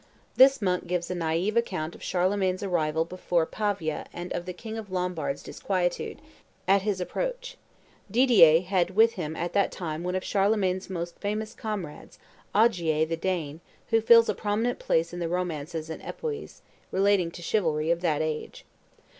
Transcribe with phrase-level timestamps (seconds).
[0.35, 4.75] This monk gives a naive account of Charlemagne's arrival before Pavia and of the king
[4.75, 6.23] of the Lombards' disquietude
[6.67, 7.55] at his approach.
[8.09, 12.17] Didier had with him at that time one of Charlemagne's most famous comrades,
[12.55, 13.61] Ogier the Dane,
[13.91, 16.61] who fills a prominent place in the romances and epopoeas,
[16.91, 18.65] relating to chivalry, of that age.